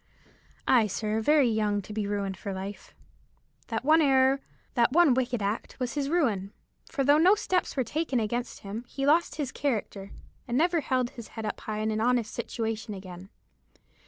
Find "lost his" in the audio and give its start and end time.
9.05-9.51